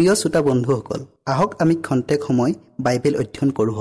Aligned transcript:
প্ৰিয় 0.00 0.16
শ্ৰোতা 0.20 0.40
বন্ধুসকল 0.48 1.00
আহক 1.32 1.50
আমি 1.62 1.74
খন্তেক 1.86 2.20
সময় 2.28 2.52
বাইবেল 2.84 3.14
অধ্যয়ন 3.22 3.50
কৰোঁ 3.58 3.76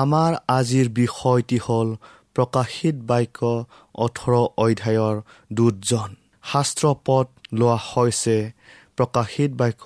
আমাৰ 0.00 0.32
আজিৰ 0.58 0.86
বিষয়টি 1.00 1.58
হ'ল 1.66 1.88
প্ৰকাশিত 2.36 2.96
বাক্য 3.10 3.40
ওঠৰ 4.04 4.32
অধ্যায়ৰ 4.64 5.16
দুজন। 5.56 6.10
শাস্ত্ৰ 6.52 6.84
পদ 7.06 7.26
লোৱা 7.58 7.78
হৈছে 7.90 8.36
প্ৰকাশিত 8.96 9.50
বাক্য 9.60 9.84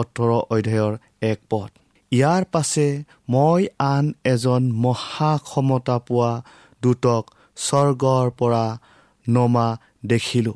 ওঠৰ 0.00 0.30
অধ্যায়ৰ 0.54 0.92
এক 1.30 1.38
পদ। 1.50 1.70
ইয়াৰ 2.12 2.42
পাছে 2.52 2.86
মই 3.28 3.62
আন 3.92 4.04
এজন 4.32 4.62
মহা 4.84 5.32
ক্ষমতা 5.48 5.96
পোৱা 6.06 6.32
দূতক 6.82 7.24
স্বৰ্গৰ 7.56 8.30
পৰা 8.30 8.78
নমা 9.28 9.76
দেখিলোঁ। 10.06 10.54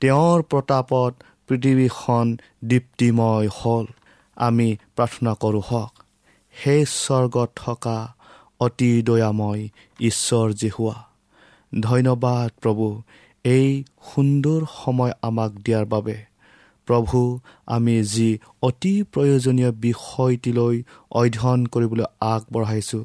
তেওঁৰ 0.00 0.42
প্ৰতাপত 0.42 1.14
পৃথিৱীখন 1.48 2.36
দীপ্তিময় 2.64 3.48
হ'ল। 3.54 3.86
আমি 4.36 4.76
প্ৰাৰ্থনা 4.96 5.34
কৰোঁ 5.34 5.62
হওক 5.70 6.02
সেই 6.52 6.84
স্বৰ্গত 6.86 7.50
থকা 7.56 8.14
অতি 8.60 9.02
দয়াময় 9.02 9.68
ঈশ্বৰ 10.00 10.52
জেহুৱা। 10.52 11.04
ধন্যবাদ 11.80 12.50
প্ৰভু 12.62 13.02
এই 13.44 13.84
সুন্দৰ 14.14 14.60
সময় 14.84 15.12
আমাক 15.22 15.52
দিয়াৰ 15.52 15.84
বাবে। 15.84 16.16
প্ৰভু 16.86 17.38
আমি 17.66 18.02
যি 18.02 18.38
অতি 18.62 19.02
প্ৰয়োজনীয় 19.02 19.72
বিষয়টিলৈ 19.72 20.82
অধ্যয়ন 21.10 21.66
কৰিবলৈ 21.66 22.04
আগবঢ়াইছোঁ 22.20 23.04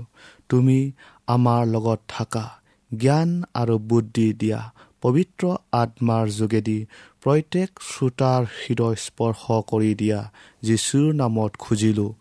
তুমি 0.50 0.92
আমাৰ 1.28 1.68
লগত 1.68 2.00
থাকা। 2.08 2.59
জ্ঞান 2.92 3.30
আৰু 3.54 3.76
বুদ্ধি 3.90 4.28
দিয়া 4.34 4.62
পবিত্ৰ 5.02 5.44
আত্মাৰ 5.72 6.26
যোগেদি 6.30 6.80
প্ৰত্যেক 7.24 7.70
শ্ৰোতাৰ 7.90 8.42
হৃদয় 8.58 8.98
স্পৰ্শ 9.06 9.44
কৰি 9.68 9.92
দিয়া 9.96 10.20
যীশুৰ 10.64 11.08
নামত 11.14 11.52
খুজিলোঁ। 11.60 12.12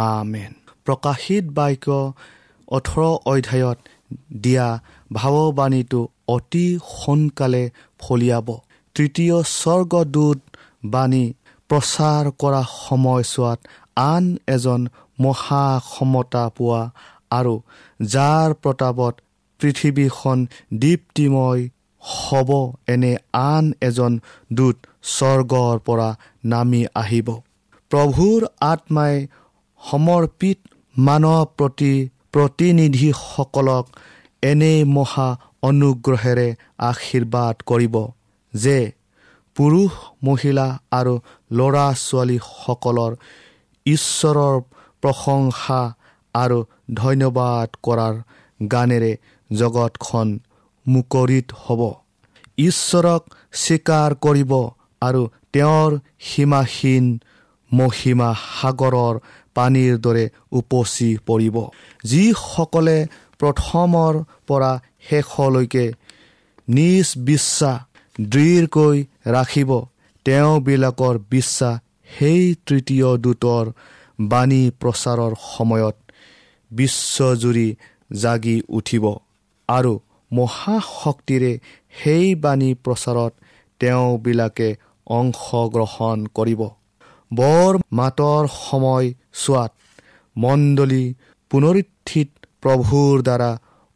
আমেন। 0.00 0.52
প্ৰকাশিত 0.86 1.44
বাক্য 1.54 1.86
ওঠৰ 2.68 3.00
অধ্যায়ত 3.26 3.78
দিয়া 4.42 4.68
ভাৱবাণীটো 5.12 6.00
অতি 6.28 6.66
সোনকালে 6.94 7.64
ফলিয়াব। 7.98 8.48
তৃতীয় 8.96 9.36
স্বৰ্গদূত 9.52 10.38
বাণী 10.84 11.24
প্ৰচাৰ 11.70 12.24
কৰা 12.38 12.62
সময়ছোৱাত 12.78 13.58
আন 13.96 14.24
এজন 14.46 14.80
মহা 15.20 15.66
ক্ষমতা 15.84 16.44
পোৱা 16.56 16.82
আৰু 17.30 17.54
যাৰ 18.06 18.48
প্ৰতাপত 18.62 19.14
পৃথিৱীখন 19.60 20.38
দীপ্তিময় 20.82 21.62
হ'ব 22.02 22.50
এনে 22.92 23.12
আন 23.44 23.64
এজন 23.80 24.12
দূত 24.52 24.76
স্বৰ্গৰ 25.14 25.76
পৰা 25.86 26.08
নামি 26.44 26.82
আহিব। 26.94 27.28
প্ৰভুৰ 27.90 28.40
আত্মাই 28.64 29.14
সমৰ্পিত 29.80 30.58
মানৱ 30.96 31.40
প্ৰতি 31.58 31.92
প্ৰতিনিধিসকলক 32.34 33.84
এনে 34.42 34.74
মহা 34.96 35.28
অনুগ্ৰহেৰে 35.62 36.48
আশীৰ্বাদ 36.90 37.54
কৰিব 37.70 37.96
যে 38.54 38.78
পুৰুষ 39.56 39.92
মহিলা 40.22 40.66
আৰু 40.92 41.14
ল'ৰা 41.50 41.86
ছোৱালীসকলৰ 42.00 43.12
ঈশ্বৰৰ 43.86 44.54
প্ৰশংসা 45.02 45.80
আৰু 46.34 46.58
ধন্যবাদ 46.94 47.68
কৰাৰ 47.82 48.14
গানেৰে 48.60 49.12
জগতখন 49.50 50.28
মুকৰিত 50.86 51.46
হ'ব। 51.52 51.80
ঈশ্বৰক 52.58 53.22
স্বীকাৰ 53.52 54.14
কৰিব 54.14 54.52
আৰু 55.02 55.22
তেওঁৰ 55.52 55.98
সীমাহীন 56.20 57.04
মহিমা 57.72 58.34
সাগৰৰ 58.60 59.14
পানীৰ 59.54 59.98
দৰে 59.98 60.24
উপচি 60.52 61.10
পৰিব। 61.26 61.56
যিসকলে 62.04 62.98
প্ৰথমৰ 63.38 64.14
পৰা 64.46 64.72
শেষলৈকে 65.08 65.92
নিজ 66.68 67.06
বিশ্বাস 67.18 67.78
দৃঢ়কৈ 68.20 68.96
ৰাখিব 69.26 69.70
তেওঁবিলাকৰ 70.24 71.18
বিশ্বাস 71.30 71.80
সেই 72.18 72.54
তৃতীয় 72.66 73.16
দূতৰ 73.16 73.64
বাণী 74.20 74.70
প্ৰচাৰৰ 74.80 75.32
সময়ত 75.56 75.96
বিশ্বজুৰি 76.70 77.68
জাগি 78.12 78.62
উঠিব। 78.68 79.04
আৰু 79.68 79.92
মহাশক্তিৰে 80.30 81.52
সেই 81.94 82.26
বাণী 82.44 82.70
প্ৰচাৰত 82.84 83.32
তেওঁবিলাকে 83.80 84.68
অংশগ্ৰহণ 85.10 86.18
কৰিব। 86.34 86.62
বৰ 87.30 87.78
মাতৰ 87.92 88.42
সময় 88.54 89.06
চোৱাত 89.42 89.72
মণ্ডলী 90.36 91.04
পুনৰুত্থিত 91.50 92.28
প্ৰভুৰ 92.62 93.14
দ্বাৰা 93.22 93.50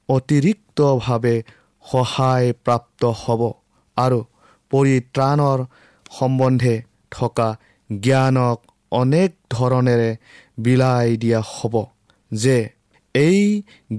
অতিৰিক্তভাৱে 0.08 1.36
সহায় 1.84 2.52
প্ৰাপ্ত 2.64 3.02
হ'ব 3.22 3.42
আৰু 3.96 4.20
পৰিত্ৰাণৰ 4.70 5.58
সম্বন্ধে 6.10 6.74
থকা 7.12 7.48
জ্ঞানক 7.90 8.58
অনেক 8.92 9.30
ধৰণেৰে 9.50 10.10
বিলাই 10.58 11.16
দিয়া 11.16 11.40
হ'ব 11.48 11.74
যে 12.30 12.58
এই 13.14 13.40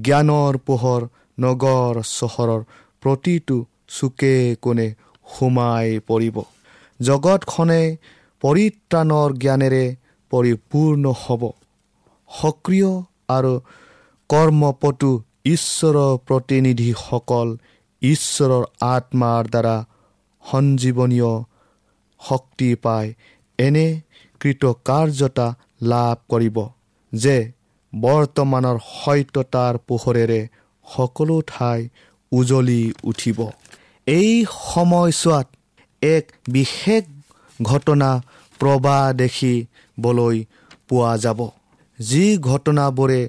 জ্ঞানৰ 0.02 0.54
পোহৰ 0.68 1.02
নগৰ 1.38 1.94
চহৰৰ 2.10 2.62
প্ৰতিটো 3.04 3.58
চুকে 3.88 4.34
কোণে 4.62 4.88
সোমাই 5.28 5.88
পৰিব। 6.08 6.38
জগতখনে 7.00 7.82
পৰিত্ৰাণৰ 8.44 9.30
জ্ঞানেৰে 9.38 9.86
পৰিপূৰ্ণ 10.32 11.04
হ'ব। 11.22 11.44
সক্ৰিয় 12.30 12.92
আৰু 13.30 13.54
কৰ্মপটু 14.30 15.12
ঈশ্বৰৰ 15.46 16.12
প্ৰতিনিধিসকল 16.28 17.48
ঈশ্বৰৰ 18.02 18.64
আত্মাৰ 18.88 19.44
দ্বাৰা 19.54 19.76
সঞ্জীৱনীয় 20.44 21.34
শক্তি 22.22 22.70
পাই 22.76 23.06
এনে 23.60 23.88
কৃতকাৰ্যতা 24.42 25.48
লাভ 25.82 26.18
কৰিব 26.30 26.58
যে 27.14 27.38
বৰ্তমানৰ 27.94 28.78
সত্যতাৰ 28.92 29.74
পোহৰেৰে 29.88 30.42
সকলো 30.86 31.36
ঠাই 31.48 31.80
উজলি 32.32 32.82
উঠিব। 33.04 33.40
এই 34.08 34.32
সময়ছোৱাত 34.72 35.48
এক 36.02 36.26
বিশেষ 36.50 37.04
ঘটনা 37.62 38.10
প্ৰবাহ 38.60 39.02
দেখিবলৈ 39.14 40.38
পোৱা 40.90 41.14
যাব। 41.18 41.40
যি 42.00 42.26
ঘটনাবোৰে 42.38 43.22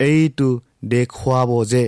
এইটো 0.00 0.48
দেখুৱাব 0.84 1.50
যে 1.64 1.84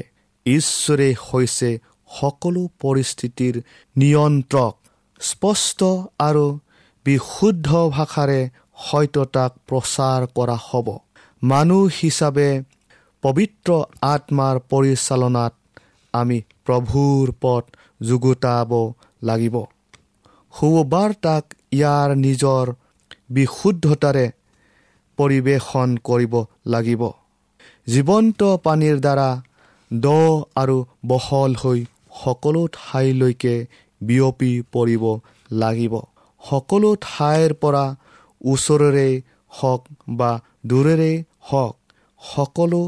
ঈশ্বৰে 0.47 1.09
হৈছে 1.26 1.71
সকলো 2.11 2.62
পৰিস্থিতিৰ 2.83 3.55
নিয়ন্ত্ৰক 3.97 4.75
স্পষ্ট 5.21 5.81
আৰু 6.19 6.47
বিশুদ্ধ 7.07 7.69
ভাষাৰে 7.88 8.41
সত্যতাক 8.85 9.50
প্ৰচাৰ 9.69 10.21
কৰা 10.37 10.57
হ'ব। 10.67 10.87
মানুহ 11.43 11.83
হিচাপে 12.02 12.49
পবিত্ৰ 13.23 13.71
আত্মাৰ 14.02 14.57
পৰিচালনাত 14.71 15.52
আমি 16.14 16.38
প্ৰভুৰ 16.67 17.33
পথ 17.41 17.64
যুগুতাব 18.02 18.73
লাগিব। 19.23 19.57
সুবাৰ্তাক 20.55 21.45
ইয়াৰ 21.73 22.09
নিজৰ 22.17 22.73
বিশুদ্ধতাৰে 23.31 24.26
পৰিৱেশন 25.19 25.88
কৰিব 26.09 26.35
লাগিব। 26.67 27.02
জীৱন্ত 27.87 28.41
পানীৰ 28.64 28.97
দ্বাৰা 29.00 29.29
দ 29.91 30.07
আৰু 30.57 30.76
বহল 31.07 31.52
হৈ 31.62 31.81
সকলো 32.23 32.62
ঠাইলৈকে 32.73 33.55
বিয়পি 34.00 34.52
পৰিব 34.73 35.05
লাগিব। 35.57 35.95
সকলো 36.43 36.91
ঠাইৰ 37.00 37.55
পৰা 37.55 37.85
ওচৰৰে 38.45 39.09
হওক 39.52 39.83
বা 40.09 40.31
দূৰেৰে 40.67 41.12
হওক 41.41 41.75
সকলো 42.23 42.83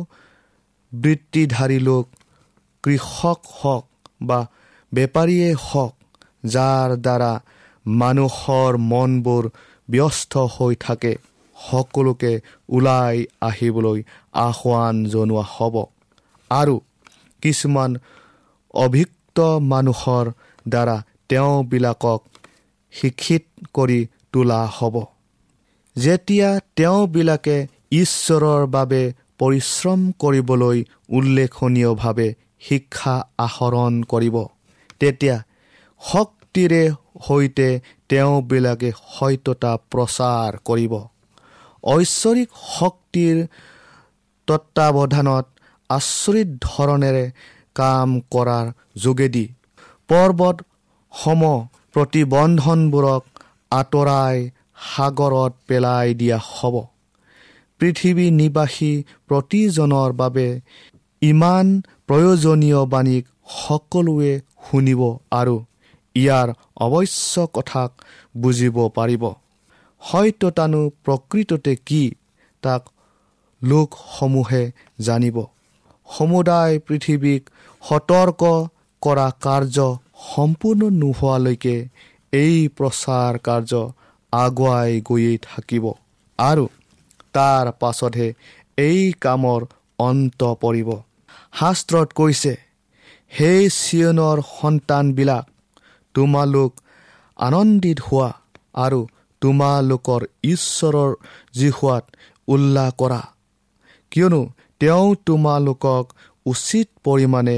বৃত্তিধাৰী 1.03 1.79
লোক 1.79 2.07
কৃষক 2.85 3.41
হওক 3.55 3.85
বা 4.23 4.39
বেপাৰীয়ে 4.93 5.51
হওক 5.67 5.95
যাৰ 6.45 6.89
দ্বাৰা 6.97 7.33
মানুহৰ 7.87 8.73
মনবোৰ 8.91 9.45
ব্যস্ত 9.91 10.33
হৈ 10.55 10.75
থাকে 10.81 11.13
সকলোকে 11.57 12.33
ওলাই 12.69 13.17
আহিবলৈ 13.41 13.99
আহ্বান 14.33 14.95
জনোৱা 15.05 15.45
হ'ব। 15.55 15.75
আৰু 16.51 16.75
কিছুমান 17.43 17.91
অভিজ্ঞ 18.75 19.39
মানুহৰ 19.73 20.27
দ্বাৰা 20.69 20.97
তেওঁবিলাকক 21.29 22.21
শিক্ষিত 22.93 23.45
কৰি 23.75 24.01
তোলা 24.33 24.63
হ'ব। 24.77 24.95
যেতিয়া 25.97 26.49
তেওঁবিলাকে 26.77 27.57
ঈশ্বৰৰ 27.91 28.63
বাবে 28.67 29.03
পৰিশ্ৰম 29.41 30.01
কৰিবলৈ 30.23 30.79
উল্লেখনীয়ভাৱে 31.09 32.29
শিক্ষা 32.61 33.15
আহৰণ 33.39 33.93
কৰিব। 34.13 34.37
তেতিয়া 35.01 35.37
শক্তিৰে 36.03 36.83
সৈতে 37.27 37.69
তেওঁবিলাকে 38.09 38.91
সত্যতা 39.15 39.73
প্ৰচাৰ 39.91 40.51
কৰিব। 40.65 40.95
ঐশ্বৰিক 41.85 42.51
শক্তিৰ 42.71 43.37
তত্বাৱধানত 44.49 45.47
আচৰিত 45.91 46.49
ধৰণেৰে 46.67 47.25
কাম 47.75 48.09
কৰাৰ 48.31 48.67
যোগেদি 49.05 49.45
পৰ্বত 50.09 50.57
সম 51.15 51.43
প্ৰতিবন্ধনবোৰক 51.95 53.23
আঁতৰাই 53.71 54.37
সাগৰত 54.89 55.53
পেলাই 55.69 56.15
দিয়া 56.15 56.39
হ'ব। 56.49 56.75
পৃথিৱী 57.85 58.27
নিবাসী 58.31 58.93
প্ৰতিজনৰ 59.29 60.13
বাবে 60.13 60.49
ইমান 61.23 61.67
প্ৰয়োজনীয় 62.07 62.81
বাণীক 62.87 63.25
সকলোৱে 63.57 64.33
শুনিব 64.67 65.01
আৰু 65.31 65.57
ইয়াৰ 66.15 66.49
অৱশ্য 66.77 67.47
কথাক 67.53 67.91
বুজিব 68.37 68.77
পাৰিব। 68.89 69.25
সত্যতানো 70.03 70.81
প্ৰকৃততে 71.05 71.75
কি 71.87 72.05
তাক 72.63 72.83
লোকসমূহে 73.63 74.63
জানিব। 75.01 75.37
সমুদায় 76.09 76.75
পৃথিৱীক 76.87 77.43
সতৰ্ক 77.83 78.43
কৰা 79.03 79.29
কাৰ্য 79.41 79.77
সম্পূৰ্ণ 80.31 80.83
নোহোৱালৈকে 81.01 81.77
এই 82.33 82.57
প্ৰচাৰ 82.77 83.33
কাৰ্য 83.39 83.73
আগুৱাই 84.33 85.01
গৈয়ে 85.01 85.39
থাকিব। 85.43 85.85
আৰু 86.39 86.65
তাৰ 87.35 87.71
পাছতহে 87.81 88.29
এই 88.79 89.01
কামৰ 89.23 89.61
অন্ত 89.99 90.41
পৰিব। 90.63 90.89
শাস্ত্ৰত 91.55 92.09
কৈছে 92.19 92.53
সেই 93.33 93.63
চিয়নৰ 93.77 94.39
সন্তানবিলাক 94.51 95.45
তোমালোক 96.15 96.71
আনন্দিত 97.39 97.99
হোৱা 98.07 98.31
আৰু 98.77 99.01
তোমালোকৰ 99.43 100.23
ঈশ্বৰৰ 100.53 101.11
জিহুৱাত 101.55 102.05
উল্লাস 102.49 102.91
কৰা। 103.01 103.21
কিয়নো 104.13 104.43
তেওঁ 104.81 105.07
তোমালোকক 105.27 106.05
উচিত 106.47 106.87
পৰিমাণে 107.05 107.57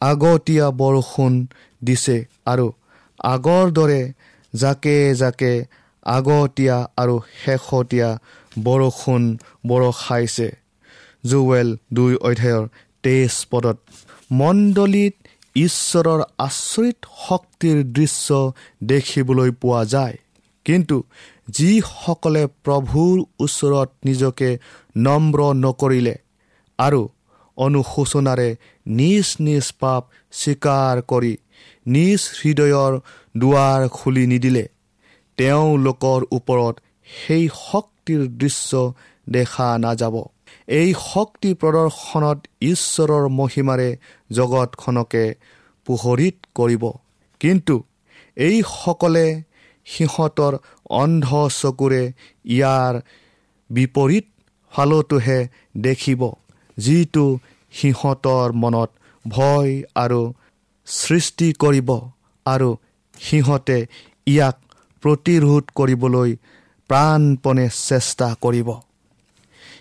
আগতীয়া 0.00 0.66
বৰষুণ 0.80 1.32
দিছে 1.82 2.16
আৰু 2.46 2.66
আগৰ 3.26 3.64
দৰে 3.78 4.00
জাকে 4.52 4.96
জাকে 5.20 5.52
আগতীয়া 6.06 6.76
আৰু 6.96 7.14
শেহতীয়া 7.42 8.10
বৰষুণ 8.66 9.22
বৰষাইছে 9.68 10.48
জুৱেল 11.24 11.68
দুই 11.92 12.12
অধ্যায়ৰ 12.28 12.64
তেইছ 13.04 13.34
পদত 13.50 13.78
মণ্ডলীত 14.32 15.14
ঈশ্বৰৰ 15.56 16.20
আচৰিত 16.38 16.98
শক্তিৰ 17.26 17.76
দৃশ্য 17.96 18.28
দেখিবলৈ 18.82 19.50
পোৱা 19.62 19.82
যায়। 19.84 20.16
কিন্তু 20.66 20.96
যিসকলে 21.48 22.42
প্ৰভুৰ 22.64 23.16
ওচৰত 23.44 23.88
নিজকে 24.04 24.50
নম্ৰ 24.96 25.38
নকৰিলে 25.64 26.14
আৰু 26.78 27.02
অনুশোচনাৰে 27.58 28.48
নিজ 28.98 29.26
নিজ 29.46 29.66
পাপ 29.80 30.02
স্বীকাৰ 30.32 30.94
কৰি 31.10 31.34
নিজ 31.86 32.20
হৃদয়ৰ 32.38 32.92
দুৱাৰ 33.34 33.80
খুলি 33.88 34.24
নিদিলে 34.26 34.64
তেওঁলোকৰ 35.38 36.20
ওপৰত 36.30 36.74
সেই 37.06 37.44
শক্তিৰ 37.60 38.20
দৃশ্য 38.38 38.70
দেখা 39.26 39.68
নাযাব। 39.78 40.16
এই 40.72 40.90
শক্তি 41.04 41.50
প্ৰদৰ্শনত 41.54 42.38
ঈশ্বৰৰ 42.62 43.24
মহিমাৰে 43.40 43.88
জগতখনকে 44.30 45.24
পোহৰিত 45.86 46.36
কৰিব। 46.54 46.84
কিন্তু 47.40 47.74
এইসকলে 48.36 49.26
সিহঁতৰ 49.86 50.52
অন্ধ 51.00 51.28
চকুৰে 51.60 52.02
ইয়াৰ 52.46 52.94
বিপৰীত 53.70 54.26
ফালতোহে 54.72 55.38
দেখিব 55.80 56.22
যিটো 56.76 57.26
সিহঁতৰ 57.72 58.48
মনত 58.62 58.90
ভয় 59.24 59.72
আৰু 59.94 60.20
সৃষ্টি 60.88 61.48
কৰিব 61.52 61.90
আৰু 62.46 62.70
সিহঁতে 63.20 63.78
ইয়াক 64.26 64.56
প্ৰতিৰোধ 65.02 65.64
কৰিবলৈ 65.74 66.30
প্ৰাণপণে 66.88 67.68
চেষ্টা 67.88 68.34
কৰিব। 68.40 68.68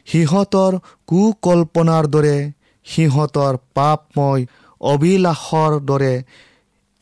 সিহঁতৰ 0.06 0.80
কুকল্পনাৰ 1.08 2.08
দৰে 2.08 2.52
সিহঁতৰ 2.86 3.58
পাপময় 3.74 4.46
অবিলাসৰ 4.82 5.80
দৰে 5.80 6.24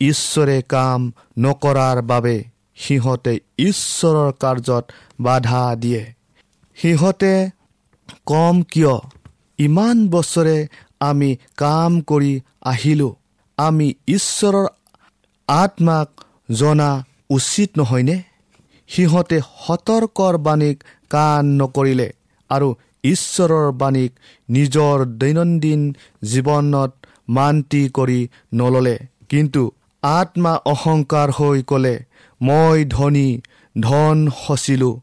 ঈশ্বৰে 0.00 0.62
কাম 0.68 1.12
নকৰাৰ 1.38 2.02
বাবে 2.02 2.44
সিহঁতে 2.76 3.40
ঈশ্বৰৰ 3.58 4.32
কাৰ্যত 4.32 4.84
বাধা 5.20 5.76
দিয়ে। 5.76 6.12
সিহঁতে 6.76 7.50
কম 8.26 8.62
কিয় 8.62 8.94
ইমান 9.58 10.08
বছৰে 10.08 10.68
আমি 11.00 11.36
কাম 11.56 12.00
কৰি 12.00 12.40
আহিলোঁ। 12.62 13.14
আমি 13.58 13.94
ঈশ্বৰৰ 14.06 14.66
আত্মাক 15.48 16.08
জনা 16.50 17.04
উচিত 17.30 17.70
নহয়নে? 17.78 18.31
সিহঁতে 18.92 19.38
সতৰ্কৰ 19.58 20.34
বাণীক 20.46 20.76
কাণ 21.10 21.42
নকৰিলে 21.60 22.08
আৰু 22.50 22.68
ঈশ্বৰৰ 23.04 23.68
বাণীক 23.72 24.12
নিজৰ 24.48 24.96
দৈনন্দিন 25.20 25.80
জীৱনত 26.22 26.92
মান্তি 27.28 27.82
কৰি 27.98 28.20
নল'লে। 28.54 28.96
কিন্তু 29.28 29.62
আত্মা 30.02 30.52
অহংকাৰ 30.66 31.28
হৈ 31.30 31.58
ক'লে 31.62 31.94
মই 32.40 32.78
ধনী 32.88 33.28
ধন 33.76 34.18
সচিলোঁ 34.42 34.94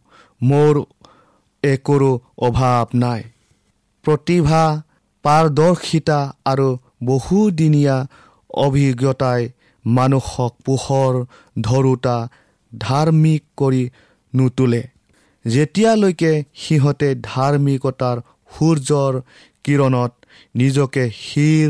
মোৰ 0.41 0.75
একোৰো 1.63 2.11
অভাৱ 2.47 2.85
নাই। 2.95 3.21
প্ৰতিভা 4.05 4.63
পাৰদৰ্শিতা 5.25 6.19
আৰু 6.45 6.67
বহুদিনীয়া 7.03 7.97
অভিজ্ঞতাই 8.57 9.41
মানুহক 9.85 10.53
পোহৰ 10.65 11.13
ধৰোতা 11.61 12.17
ধাৰ্মিক 12.71 13.43
কৰি 13.57 13.83
নোতোলে। 14.33 14.81
যেতিয়ালৈকে 15.45 16.31
সিহঁতে 16.55 17.09
ধাৰ্মিকতাৰ 17.23 18.17
সূৰ্যৰ 18.51 19.13
কিৰণত 19.63 20.11
নিজকে 20.55 21.03
শিৰ 21.15 21.69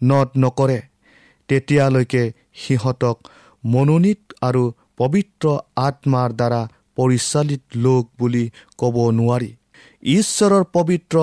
নত 0.00 0.28
নকৰে 0.36 0.78
তেতিয়ালৈকে 1.48 2.22
সিহঁতক 2.54 3.16
মনোনীত 3.64 4.22
আৰু 4.42 4.64
পবিত্ৰ 4.96 5.46
আত্মাৰ 5.76 6.30
দ্বাৰা 6.32 6.62
পৰিচালিত 6.96 7.62
লোক 7.76 8.02
বুলি 8.18 8.44
ক'ব 8.78 8.96
নোৱাৰি। 9.12 9.50
ঈশ্বৰৰ 10.12 10.64
পবিত্ৰ 10.72 11.16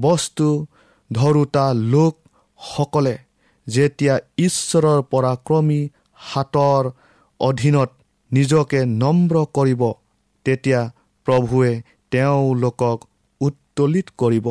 বস্তু 0.00 0.48
ধৰোতা 1.10 1.66
লোকসকলে 1.92 3.14
যেতিয়া 3.66 4.14
ঈশ্বৰৰ 4.38 5.00
পৰাক্ৰমী 5.12 5.80
হাতৰ 6.20 6.90
অধীনত 7.40 7.90
নিজকে 8.36 8.80
নম্ৰ 9.02 9.34
কৰিব 9.56 9.82
তেতিয়া 10.46 10.80
প্ৰভুৱে 11.26 11.72
তেওঁলোকক 12.12 12.98
উত্তোলিত 13.40 14.06
কৰিব। 14.18 14.46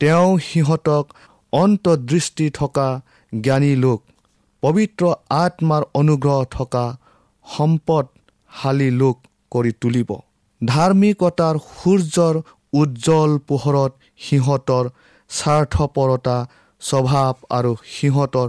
তেওঁ 0.00 0.28
সিহঁতক 0.48 1.04
অন্তদৃষ্টি 1.52 2.46
থকা 2.50 2.88
জ্ঞানী 3.32 3.72
লোক 3.84 4.00
পবিত্ৰ 4.62 5.04
আত্মাৰ 5.36 5.82
অনুগ্ৰহ 5.94 6.38
থকা 6.50 6.84
সম্পদশালী 7.46 8.90
লোক 9.00 9.16
কৰি 9.52 9.72
তুলিব। 9.80 10.10
ধাৰ্মিকতাৰ 10.60 11.56
সূৰ্যৰ 11.72 12.34
উজ্জ্বল 12.72 13.30
পোহৰত 13.48 13.92
সিহঁতৰ 14.20 14.84
স্বাৰ্থপৰতা 15.30 16.36
স্বভাৱ 16.82 17.34
আৰু 17.50 17.72
সিহঁতৰ 17.92 18.48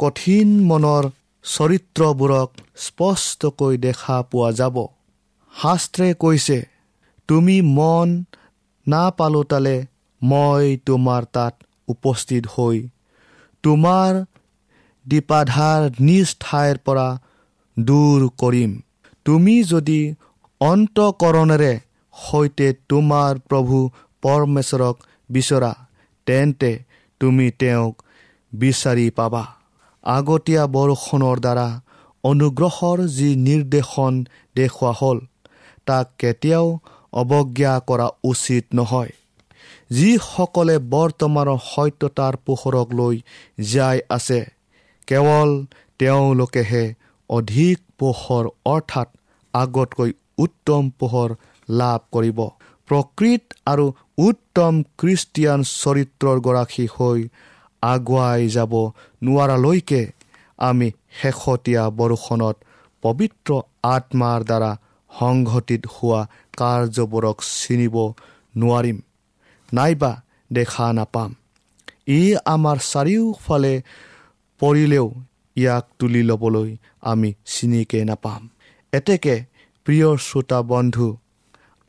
কঠিন 0.00 0.48
মনৰ 0.68 1.04
চৰিত্ৰবোৰক 1.46 2.48
স্পষ্টকৈ 2.84 3.74
দেখা 3.84 4.16
পোৱা 4.30 4.50
যাব। 4.60 4.76
শাস্ত্ৰে 5.54 6.08
কৈছে 6.22 6.58
তুমি 7.28 7.56
মন 7.76 8.08
নাপালোতালে 8.86 9.76
মই 10.22 10.64
তোমাৰ 10.86 11.22
তাত 11.36 11.54
উপস্থিত 11.88 12.42
হৈ 12.54 12.76
তোমাৰ 13.64 14.12
দীপাধাৰ 15.06 15.80
নিজ 16.08 16.28
ঠাইৰ 16.40 16.76
পৰা 16.86 17.08
দূৰ 17.76 18.20
কৰিম। 18.42 18.72
তুমি 19.26 19.56
যদি 19.72 20.00
অন্তকৰণেৰে 20.60 21.72
সৈতে 22.14 22.68
তোমাৰ 22.90 23.32
প্ৰভু 23.48 23.78
পৰমেশ্বৰক 24.22 24.96
বিচৰা 25.30 25.72
তেন্তে 26.26 26.72
তুমি 27.20 27.46
তেওঁক 27.60 27.94
বিচাৰি 28.52 29.06
পাবা। 29.10 29.42
আগতীয়া 30.06 30.64
বৰষুণৰ 30.74 31.38
দ্বাৰা 31.40 31.68
অনুগ্ৰহৰ 32.24 32.98
যি 33.14 33.28
নিৰ্দেশন 33.46 34.18
দেখুওৱা 34.56 34.92
হ'ল 35.00 35.18
তাক 35.86 36.06
কেতিয়াও 36.18 36.66
অৱজ্ঞা 37.12 37.72
কৰা 37.88 38.06
উচিত 38.24 38.64
নহয়। 38.74 39.12
যিসকলে 39.90 40.76
বৰ্তমানৰ 40.92 41.58
সত্যতাৰ 41.64 42.34
পোহৰক 42.46 42.88
লৈ 43.00 43.16
জীয়াই 43.62 43.98
আছে 44.08 44.40
কেৱল 45.08 45.50
তেওঁলোকেহে 45.98 46.84
অধিক 47.30 47.78
পোহৰ 47.98 48.44
অৰ্থাৎ 48.66 49.08
আগতকৈ 49.54 50.10
উত্তম 50.38 50.82
পোহৰ 51.00 51.30
লাভ 51.68 52.00
কৰিব। 52.12 52.40
প্ৰকৃত 52.88 53.44
আৰু 53.66 53.86
উত্তম 54.18 54.74
খ্ৰীষ্টিয়ান 54.98 55.60
চৰিত্ৰৰ 55.74 56.36
গৰাকী 56.46 56.86
হৈ 56.94 57.20
আগুৱাই 57.92 58.42
যাব 58.56 58.72
নোৱাৰালৈকে 59.22 60.02
আমি 60.68 60.88
শেহতীয়া 61.18 61.82
বৰষুণত 61.98 62.56
পবিত্ৰ 63.02 63.50
আত্মাৰ 63.94 64.40
দ্বাৰা 64.48 64.72
সংঘটিত 65.10 65.82
হোৱা 65.94 66.20
কাৰ্যবোৰক 66.58 67.36
চিনিব 67.56 67.96
নোৱাৰিম 68.54 68.98
নাইবা 69.68 70.12
দেখা 70.50 70.86
নাপাম। 70.98 71.30
ই 72.08 72.22
আমাৰ 72.54 72.78
চাৰিওফালে 72.92 73.74
পৰিলেও 74.60 75.06
ইয়াক 75.56 75.84
তুলি 75.98 76.22
ল'বলৈ 76.30 76.70
আমি 77.10 77.30
চিনিকে 77.52 78.00
নাপাম। 78.10 78.40
এতেকে 78.92 79.34
প্ৰিয় 79.86 80.08
শ্ৰোতা 80.26 80.58
বন্ধু 80.72 81.08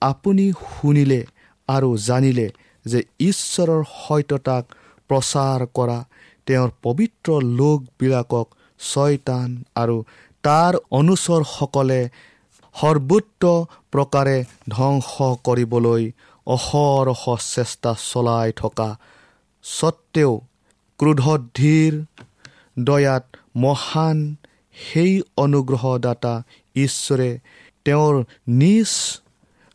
আপুনি 0.01 0.45
শুনিলে 0.65 1.21
আৰু 1.69 1.89
জানিলে 2.07 2.47
যে 2.85 2.99
ঈশ্বৰৰ 3.19 3.81
সত্যতাক 3.97 4.63
প্ৰচাৰ 5.09 5.65
কৰা 5.73 5.99
তেওঁৰ 6.47 6.71
পবিত্ৰ 6.83 7.29
লোকবিলাকক 7.59 8.47
ছয়তান 8.79 9.49
আৰু 9.75 9.97
তাৰ 10.43 10.73
অনুচৰসকলে 10.91 12.01
সৰ্বোত্ত 12.75 13.43
প্ৰকাৰে 13.91 14.37
ধ্বংস 14.69 15.29
কৰিবলৈ 15.43 16.03
অহৰহ 16.47 17.23
চেষ্টা 17.45 17.91
চলাই 18.01 18.53
থকা 18.55 18.89
স্বত্তেও 19.65 20.33
ক্ৰোধধীৰ 20.99 21.93
দয়াত 22.83 23.25
মহান 23.57 24.19
সেই 24.75 25.13
অনুগ্ৰহদাতা 25.37 26.33
ঈশ্বৰে 26.75 27.29
তেওঁৰ 27.85 28.15
নিজ 28.55 28.91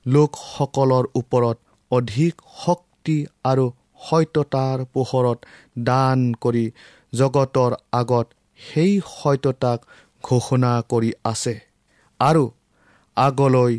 লোকসকলৰ 0.06 1.04
ওপৰত 1.14 1.58
অধিক 1.90 2.34
শক্তি 2.56 3.16
আৰু 3.44 3.66
সত্যতাৰ 4.04 4.78
পোহৰত 4.92 5.38
দান 5.84 6.18
কৰি 6.40 6.64
জগতৰ 7.12 7.72
আগত 7.92 8.26
সেই 8.60 8.92
সত্যতাক 9.10 9.78
ঘোষণা 10.24 10.72
কৰি 10.88 11.10
আছে। 11.24 11.54
আৰু 12.20 12.44
আগলৈ 13.16 13.74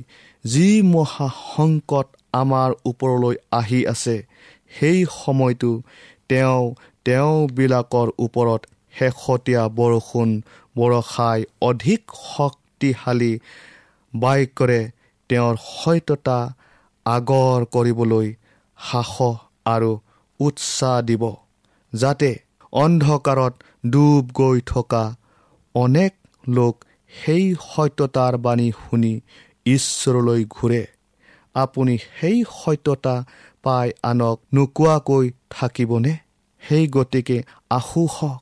যি 0.45 0.67
মহা 0.87 1.27
সংকট 1.45 2.07
আমাৰ 2.33 2.69
ওপৰলৈ 2.85 3.35
আহি 3.51 3.79
আছে 3.87 4.15
সেই 4.71 4.99
সময়তো 5.15 5.71
তেওঁ 6.29 6.63
তেওঁবিলাকৰ 7.05 8.07
ওপৰত 8.19 8.61
শেহতীয়া 8.93 9.63
বৰষুণ 9.77 10.29
বৰষাই 10.75 11.39
অধিক 11.61 12.01
শক্তিশালী 12.25 13.33
বাক্যৰে 14.13 14.81
তেওঁৰ 15.29 15.55
সত্যতা 15.65 16.39
আগৰ 17.05 17.59
কৰিবলৈ 17.75 18.27
সাহস 18.77 19.19
আৰু 19.65 19.91
উৎসাহ 20.45 20.95
দিব 21.01 21.23
যাতে 21.93 22.31
অন্ধকাৰত 22.73 23.53
ডুব 23.89 24.23
গৈ 24.33 24.57
থকা 24.65 25.03
অনেক 25.75 26.11
লোক 26.47 26.75
সেই 27.11 27.43
সত্যতাৰ 27.67 28.33
বাণী 28.37 28.67
শুনি 28.81 29.13
ঈশ্বৰলৈ 29.65 30.41
ঘূৰে। 30.49 30.83
আপুনি 31.55 31.93
সেই 32.15 32.37
সত্যতা 32.55 33.15
পাই 33.63 33.87
আনক 34.03 34.37
নোকোৱাকৈ 34.53 35.25
থাকিবনে? 35.49 36.13
সেই 36.63 36.85
গতিকে 36.87 37.37
আশু 37.69 38.01
হওক 38.15 38.41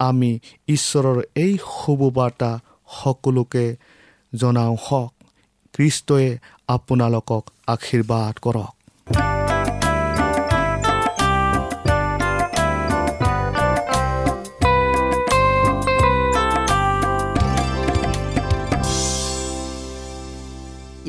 আমি 0.00 0.30
ঈশ্বৰৰ 0.68 1.18
এই 1.34 1.52
শুভবাৰ্তা 1.72 2.50
সকলোকে 2.96 3.66
জনাওঁ। 4.32 4.76
হওক 4.86 5.12
খ্ৰীষ্টই 5.74 6.26
আপোনালোকক 6.68 7.44
আশীৰ্বাদ 7.66 8.34
কৰক। 8.38 8.74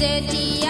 Zedia. 0.00 0.69